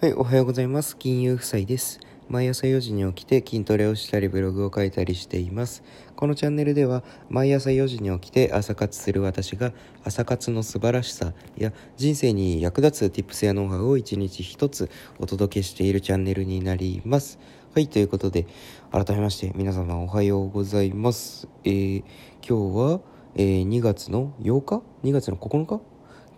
[0.00, 0.96] はい、おはようございます。
[0.96, 2.00] 金融夫妻です。
[2.30, 5.82] 毎朝4時に起きて筋トレをしたりブログを書いたりしています。
[6.16, 14.88] このチャンネルでは毎朝4時に起きて朝活する私が朝活の素晴らしさや人生に役立つ Tips やノウハウを一日一つ
[15.18, 17.38] お届けしているチャンネルになります。
[17.74, 18.46] はい、ということで
[18.90, 21.46] 改めまして皆様おはようございます。
[21.64, 22.04] えー、
[22.40, 23.00] 今日は、
[23.34, 25.82] えー、2月の8日 ?2 月の9日？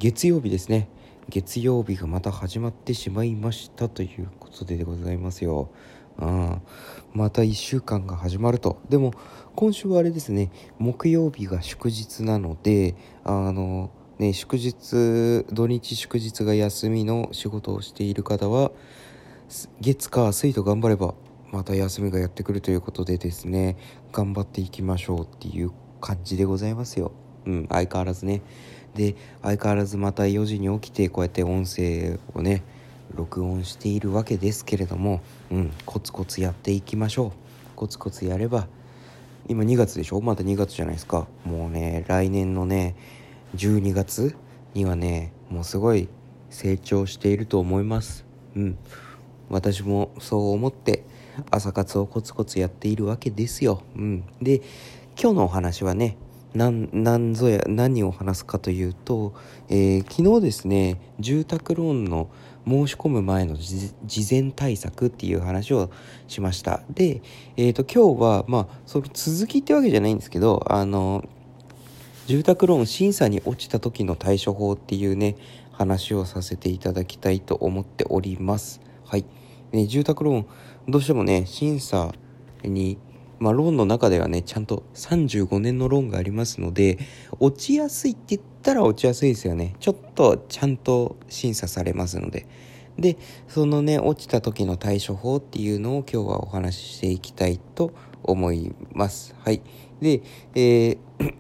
[0.01, 0.89] 月曜日ですね。
[1.29, 5.71] 月曜日がまた始まってしまいましたということでございますよ。
[6.19, 6.61] あ
[7.15, 8.81] また1週間が始まると。
[8.89, 9.13] でも
[9.55, 18.73] 今週はあれですね、木曜日が祝日なので、あの、ね、祝日、土日祝日が休みの仕事をしている方は、
[19.81, 21.15] 月火水と頑張れば
[21.51, 23.77] また休みがやってくるということでですね、
[24.13, 25.71] 頑張っていきましょうっていう
[26.01, 27.13] 感じでございますよ。
[27.45, 28.43] うん、相変わらずね。
[28.95, 32.63] で相変わらずまた4時に起きてこうやって音声をね
[33.15, 37.33] 録音しているわけですけれども、うん、コツコツやっていきましょう。
[37.77, 38.69] コツコツやれば
[39.49, 40.21] 今2月でしょ？
[40.21, 41.27] まだ2月じゃないですか。
[41.45, 42.95] もうね来年のね
[43.57, 44.37] 12月
[44.75, 46.09] にはねもうすごい
[46.49, 48.25] 成長していると思います。
[48.57, 48.79] うん。
[49.51, 51.05] 私もそう思って
[51.51, 53.83] 朝活をコツコツやっているわけですよ。
[53.97, 54.25] うん。
[54.41, 54.63] で
[55.21, 56.17] 今日のお話はね
[56.55, 59.35] 何ぞや何を話すかというと、
[59.69, 62.29] えー、昨日ですね住宅ローンの
[62.67, 63.95] 申し込む前の事
[64.31, 65.91] 前対策っていう話を
[66.29, 66.83] しました。
[66.91, 67.23] で、
[67.57, 71.25] えーと、今日はまあその続きってわけじゃないんですけどあの
[72.27, 75.37] 住宅ローン審査に落ちた時の対処法っていうね
[75.73, 78.81] 話をさせていただきたいと思っております。
[79.05, 79.25] はい、
[79.73, 80.47] ね、住宅ローン
[80.89, 82.13] どうしてもね審査
[82.63, 82.99] に
[83.43, 86.99] まあ、ローンの中ではね、ちゃんと35年のローンがありますので、
[87.41, 89.75] 落ちやすいって言ったら落ちやすいですよね。
[89.81, 92.47] ちょっとちゃんと審査されますので。
[92.97, 99.35] で、そのね、落ちた時の対処法っていうのを今日はお話ししていきたいと思います。
[99.41, 99.61] はい。
[100.01, 100.23] で、
[100.55, 101.35] えー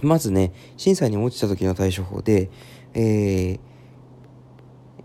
[0.00, 2.50] まずね、審査に落ちた時の対処法で、
[2.94, 3.58] えー、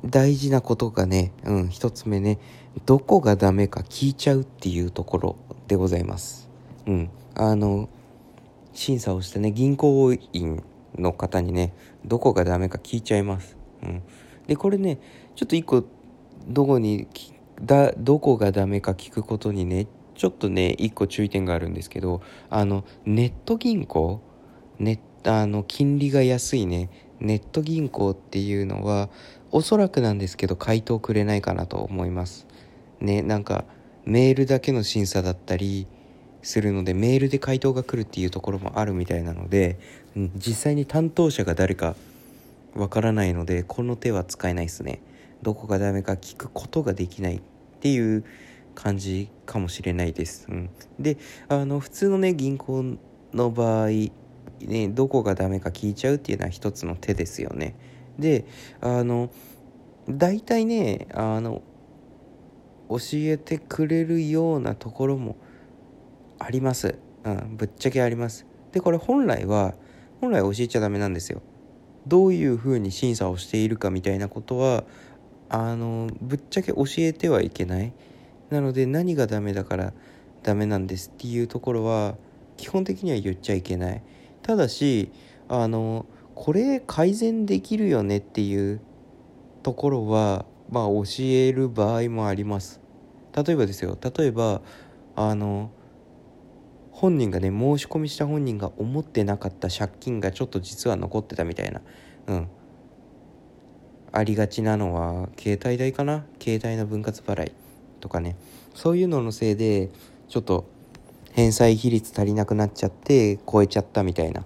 [0.05, 2.39] 大事なことがね、うん、一つ目ね、
[2.85, 5.35] どこがダメか聞いちゃうっていうところ
[5.67, 6.49] でございます。
[6.85, 7.09] うん。
[7.35, 7.89] あの、
[8.73, 10.63] 審査をしてね、銀行員
[10.97, 11.73] の方にね、
[12.05, 13.57] どこがダメか聞いちゃいます。
[13.83, 14.03] うん。
[14.47, 14.99] で、これね、
[15.35, 15.83] ちょっと一個、
[16.47, 17.07] どこに、
[17.61, 24.21] だ、どこがダメか聞くことにね、ちょっとね、一個注意点があるんですけど、あの、ネット銀行、
[24.79, 26.89] ネあの、金利が安いね、
[27.19, 29.09] ネット銀行っていうのは、
[29.51, 32.47] おそらくなんですけど、回答くれないかなと思います。
[33.03, 33.65] ね、なんか、
[34.05, 35.87] メールだけの審査だったり
[36.41, 39.79] するのでメールで回答が来るっていうところもあるみたいなので、
[40.15, 41.95] うん、実際に担当者が誰か
[42.75, 44.99] わからないのでこの手は使えないですね。
[45.41, 47.41] どこがダメか聞くことができないっ
[47.81, 48.23] ていう
[48.75, 51.17] 感じかもしれないです、うん、で
[51.49, 52.95] あの普通のね銀行
[53.33, 53.87] の場合
[54.61, 57.75] ねどこがダメか聞いちゃうっていうのは一つの手ですよね。
[58.17, 58.45] で
[58.81, 59.29] あの
[60.09, 61.61] 大体ねあの
[62.97, 65.35] 教えてくれるようなところも
[66.39, 66.95] あります。
[67.23, 68.45] うん、ぶっちゃけあります。
[68.71, 69.75] で、これ本来は、
[70.21, 71.41] 本来教えちゃダメなんですよ。
[72.07, 74.83] どういうふうに審査をしているかみたいなことは、
[75.49, 77.93] あの、ぶっちゃけ教えてはいけない。
[78.49, 79.93] なので何がダメだから
[80.43, 82.17] ダメなんですっていうところは、
[82.57, 84.03] 基本的には言っちゃいけない。
[84.41, 85.11] ただし、
[85.47, 86.05] あの、
[86.35, 88.81] これ改善できるよねっていう
[89.61, 92.81] ところはまあ教える場合もあります
[93.35, 94.61] 例えばですよ例えば
[95.15, 95.71] あの
[96.91, 101.81] 本人がね申し込みした本人が思ってなかった借金がちょっと実は残ってたみたいな
[102.27, 102.47] うん。
[104.15, 106.23] ありがちなのは携帯代かな？
[106.39, 107.51] 携帯の分割払い
[107.99, 108.35] とかね。
[108.75, 109.89] そういうののせいで
[110.29, 110.69] ちょっと
[111.31, 114.45] 返済比率足りなくなっちゃって超えちゃったみたいな。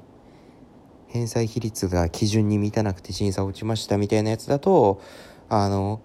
[1.10, 5.02] 返済比率が基準に満たなくて審査落ちましたみたいなやつだと
[5.50, 6.00] あの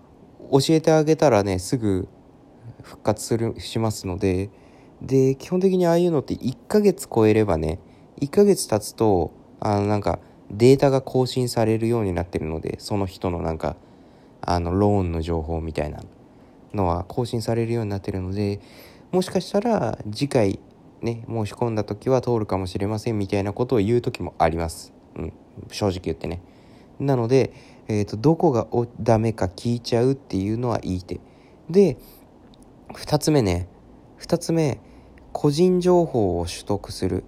[0.50, 2.08] 教えてあげたらねすぐ
[2.82, 4.50] 復活するしますので
[5.00, 7.78] で基本的にああいうのって1ヶ月超えればね
[8.20, 10.18] 1ヶ月経つとあのなんか
[10.50, 13.76] データが更新されるようになってるのでその人のなんか
[14.42, 16.00] あのローンの情報みたいな
[16.74, 18.60] のは更新されるようになってるので
[19.10, 20.60] もしかしたら次回
[21.00, 25.32] ね申し込んだ時は通るかもしれませんみたいなことを言う時もあります、うん、
[25.70, 26.40] 正直言ってね。
[27.00, 27.52] なので
[27.88, 28.66] えーと、どこが
[29.00, 31.20] ダメか聞いちゃうっていうのはいい手
[31.68, 31.98] で
[32.94, 33.68] 2つ目ね
[34.20, 34.80] 2つ目
[35.32, 37.24] 個人情報を取得する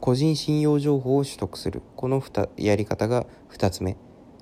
[0.00, 2.22] 個人信用情報を取得するこの
[2.56, 3.96] やり方が2つ目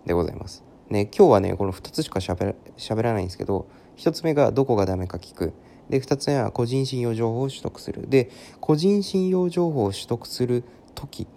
[0.06, 2.54] でございますね、今日はね、この2つしかしゃべ
[3.02, 5.52] らないんですけど、1つ目がどこがダメか聞く。
[5.88, 8.08] で、2つ目は個人信用情報を取得する。
[8.08, 8.28] で、
[8.60, 10.64] 個人信用情報を取得する
[10.96, 11.28] 時、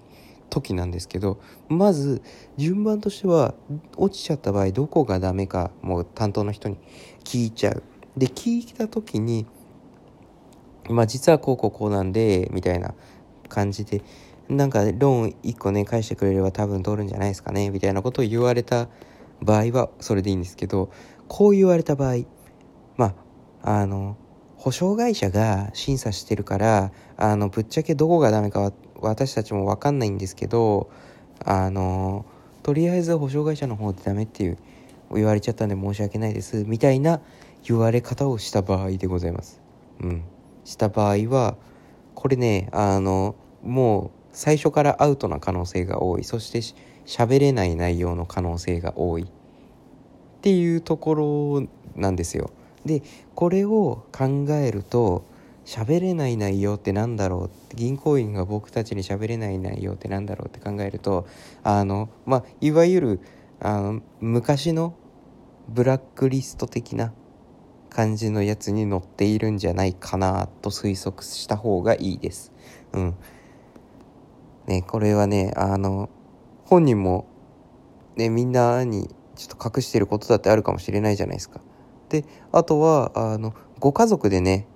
[0.50, 1.40] 時なんですけど、
[1.70, 2.24] まず、
[2.58, 3.54] 順番としては、
[3.96, 6.78] 落ちちゃった場合、どこがダメか、もう担当の人に
[7.24, 7.84] 聞いちゃう。
[8.18, 9.46] で、聞いた時に、
[10.90, 12.94] まあ実はこうこうこうなんで、みたいな
[13.50, 14.02] 感じで、
[14.50, 18.88] なんかローン1個ね、返してくれれば多分通るんじゃないですかね、みたいなことを言われた
[19.42, 20.92] 場合はそれでいいんですけど、
[21.28, 22.26] こう言われた場合、
[22.98, 23.16] ま
[23.64, 24.18] あ、あの、
[24.58, 30.90] 保証会社が審査してるから、あの、ぶっちゃけどこがダメかは私たちもわかんないんですけど、
[31.44, 32.26] あの、
[32.62, 34.58] とりあえず保証会社の方でダメっていう
[35.14, 37.22] 言われちゃったんで申し訳ないです、みたいな
[37.64, 39.62] 言われ方をした場合でございます。
[40.02, 40.24] うん。
[40.66, 41.56] した場合は、
[42.16, 46.24] これね、あの、もう最初からアウトな可能性が多い。
[46.24, 46.60] そして
[47.06, 49.24] 喋れない内容の可能性が多い。
[49.24, 49.26] っ
[50.42, 52.50] ていうところなんですよ。
[52.84, 53.02] で
[53.34, 55.24] これを考えると
[55.64, 57.76] 喋れない内容ってなんだろう？
[57.76, 61.26] 銀行員が僕たちに喋れない内容ってなんだろうって考えると
[61.64, 63.20] あのまあいわゆる
[63.62, 64.96] あの昔の
[65.70, 67.14] ブラックリスト的な
[67.94, 72.52] 感じのやつに載っているんじゃないかなと推測した方がいいです。
[72.94, 73.16] うん。
[74.68, 76.10] ね、これはね、あの、
[76.66, 77.26] 本人も、
[78.16, 81.62] ね、みんなにちょっと隠してることだってあるかもしれないじゃないですか。
[82.10, 84.68] で、あとは、あの、ご家族でね、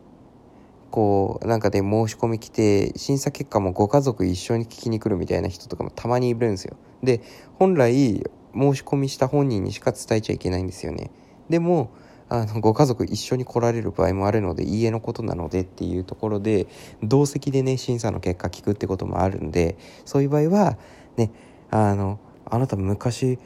[0.92, 6.76] こう、なんかで申し込み来て、審査結果もご家族一緒に聞きに来るみたいな人とかもたまにいるんですよ。
[7.04, 7.22] で、
[7.58, 8.24] 本来、
[8.54, 11.12] 申し込みした本人にしか伝えちゃいけないんですよね。
[11.50, 11.92] でも、
[12.30, 16.68] あのご家族一緒に来られる場合もあるので家のことなのでっていうところで
[17.02, 20.78] 同席でね審査の結果聞くってこともあるんでそういう場合は
[21.16, 21.32] ね
[21.70, 23.40] あのあなた昔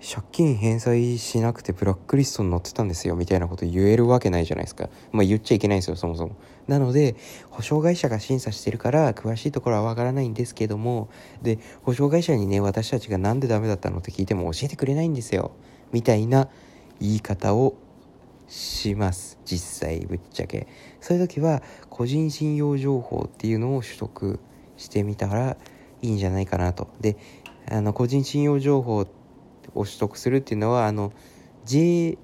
[0.00, 4.88] 借金返済しなくてブラックリストに載ってたんですよみたいなこと言えるわけないじゃないですか。
[5.10, 6.36] まあ言っちゃいけないんですよそもそも。
[6.68, 7.16] なので
[7.50, 11.08] 保証会社が審査してるから詳しいところはわからないんですけども
[11.42, 15.50] で保証会社にね私たちが何でダメだったのって聞いても教えてくれないんですよ
[15.90, 16.48] みたいな
[17.00, 17.74] 言い方を
[18.48, 19.38] します。
[19.44, 20.66] 実際ぶっちゃけ。
[21.00, 24.40] そういう時は個人信用情報っていうのを取得
[24.76, 25.56] してみたら
[26.02, 26.88] いいんじゃないかなと。
[27.00, 27.16] で
[27.70, 29.06] あの個人信用情報を
[29.84, 31.12] 取得するっていうのはあの
[31.66, 32.16] JICC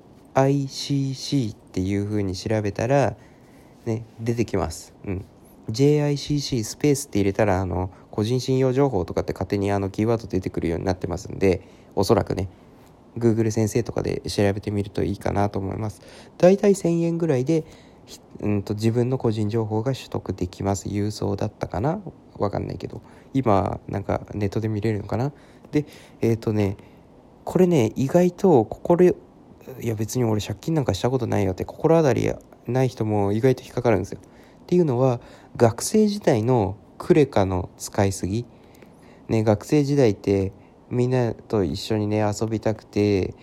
[1.53, 3.17] っていう風に調べたら
[3.85, 4.95] ね出てきます。
[5.05, 5.25] うん。
[5.71, 11.63] JICC スペースって入れたらあの個人信用情報とかって勝手にあのキーワード出てくるようになってますんで
[11.95, 12.49] おそらくね。
[13.19, 16.03] Google 先生とかで調べてみるといいかなと思います。
[16.39, 17.65] だいたい1000円ぐらいで、
[18.41, 20.89] うんと自分の個人情報が取得できます。
[20.89, 22.01] 郵送だったかな？
[22.37, 23.01] わかんないけど。
[23.33, 25.33] 今、なんかネットで見れるのかな？
[25.71, 25.87] で、
[26.21, 26.77] えっ、ー、とね、
[27.45, 29.15] これね、意外と、心、い
[29.81, 32.31] や別に俺借金なんかしたことないよって心当たり
[32.67, 34.21] ない人も意外と引っかかるんですよ。
[34.21, 35.21] っていうのは、
[35.57, 38.45] 学生時代のクレカの使いすぎ。
[39.29, 40.53] ね、学生時代って、
[40.95, 43.35] みんなと一緒にね遊びたくて、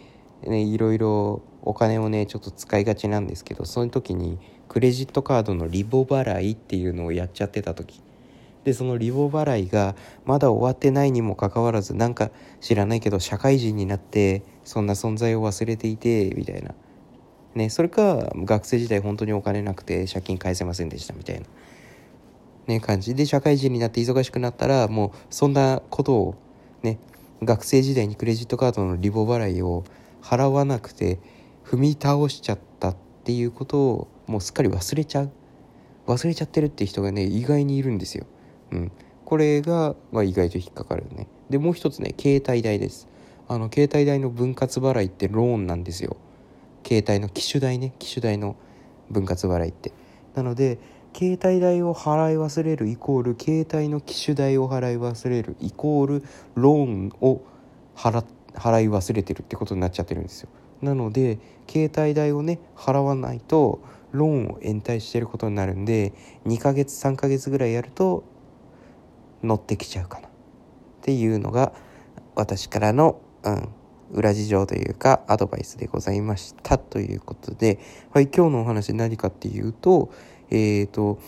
[0.43, 8.01] ね、いろいろお金をねちょっと使いがちなんですけどその時にクレジットカードのリボ払いっていうのをやっちゃってた時。
[8.63, 16.73] でそのリボ払いがまだ終わってないにもかかわらずなんか知らないけど社会人になってそんな存在を忘れていてみたいな。
[17.55, 21.45] ねそれか学生時代本当にお金なくて借金返せませんでしたみたいな。
[22.67, 23.13] ね感じ。
[23.15, 26.35] で社会人になって忙しくなったらもうそんなことを
[26.83, 26.99] ね
[27.43, 29.83] 学生時代にクレジットカードのリボ払いを
[30.21, 31.19] 払わなくて
[31.65, 35.31] 踏み倒しちゃったっていうことをもうすっかり忘れちゃう
[36.05, 38.25] 忘れちゃってるって人がね意外にいるんですよ。
[38.71, 38.91] うん、
[39.25, 41.27] これが、まあ、意外と引っかかるね。
[41.49, 43.07] でもう一つね携帯代です。
[43.47, 46.17] あの携帯代の分割払いってローンなんですよ。
[46.85, 48.55] 携帯の機種代ね機種代の
[49.09, 49.91] 分割払いって。
[50.35, 50.77] なので
[51.13, 56.23] 携帯代を払い忘れるイコール携帯の機種代を払い忘れるイコール
[56.55, 57.41] ローンを
[57.95, 60.49] 払払い忘れてるってことになっちゃってるんですよ。
[60.81, 61.39] なので
[61.69, 66.13] 携帯代をね払わないとローンを延滞してることになるんで
[66.45, 68.23] 2ヶ月3ヶ月ぐらいやると
[69.43, 70.27] 乗ってきちゃうかな。
[70.27, 70.31] っ
[71.03, 71.73] ていうのが
[72.35, 73.69] 私からの、うん、
[74.11, 76.77] 裏事情というかアドバイスでございました。
[76.77, 77.79] ということで、
[78.11, 80.11] はい、今日のお話何かっていうと
[80.51, 81.19] えっ、ー、と、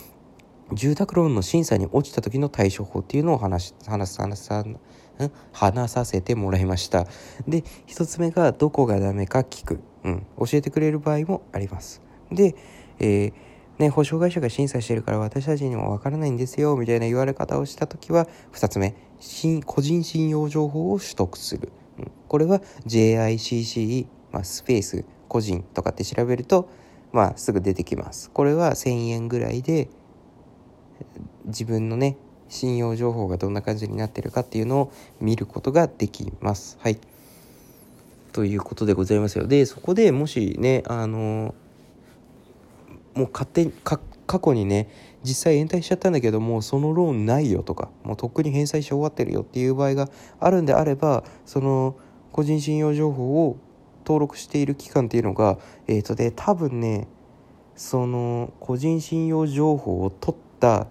[0.73, 4.63] 住宅ローンの審査に落ちた時の対処法っていうのを話話話さ
[5.51, 7.05] 話させてもらいました。
[7.47, 9.79] で、一つ目がどこがダメか聞く。
[10.03, 10.25] うん。
[10.37, 12.01] 教えてくれる場合もあります。
[12.31, 12.55] で、
[12.99, 13.33] えー、
[13.79, 18.95] ね、保証会社が審査してるから私たちにもわからないんですよ、みたいな言われ方をした時は、二つ目、
[19.65, 21.71] 個人信用情報を取得する。
[21.99, 26.69] うん、これは JICC、まあ、スペース個人とかって調べると、
[27.13, 28.29] まあ、すぐ出てきます。
[28.31, 29.87] これは1000円ぐらいで
[31.45, 32.17] 自分のね
[32.49, 34.91] 信用情報がどんな感じになってるかっていうのを
[35.21, 36.77] 見ることができます。
[36.81, 36.99] はい。
[38.31, 39.47] ということでございますよ。
[39.47, 41.53] でそこでもしねあの
[43.13, 43.99] もう勝手に過
[44.39, 44.89] 去にね
[45.23, 51.95] 実際延滞しちゃったんだけどもそのローンないよとかもうとっくに返済し終わってるよっていう場合があるんであればその
[52.31, 53.57] 個人信用情報を
[54.05, 55.57] 登録している期間っていうのが
[55.87, 57.07] えっ、ー、とで多分ね
[57.75, 60.87] その個人信用情報を取った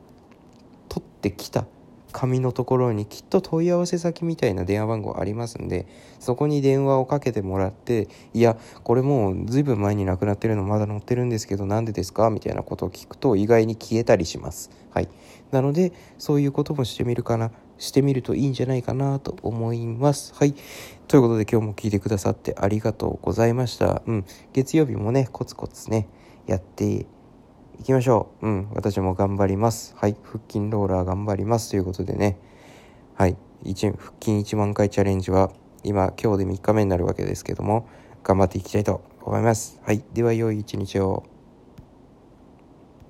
[0.88, 1.64] 取ってきた
[2.12, 5.86] 紙のところにきっと問い合わせ先みたいな電話番号ありますんで
[6.20, 12.28] そこに電話をかけてもらっていやこれもうずいぶん前に亡くなってるのまだ載ってるんですけど何でですか？
[12.28, 14.70] みたいなことを聞くと意外に消えたりします。
[14.90, 15.08] はい。
[15.50, 17.50] なのでそういうこともしてみるかな。
[17.82, 20.54] してみるといいんじゃないかなと思いますはい
[21.08, 26.08] ということで今日も聞いてくださってありがとうございましたうん月曜日もねコツコツね
[26.46, 27.06] やって
[27.78, 28.46] 行きましょう。
[28.46, 29.94] うん、私も頑張ります。
[29.96, 31.70] はい、腹筋ローラー頑張ります。
[31.70, 32.38] ということでね、
[33.14, 35.50] はい、腹筋1万回チャレンジは、
[35.82, 37.88] 今、今日で3日目になるわけですけども、
[38.22, 39.80] 頑張っていきたいと思います。
[39.84, 41.24] はい、では良い一日を。